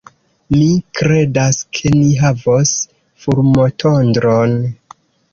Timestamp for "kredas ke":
0.99-1.91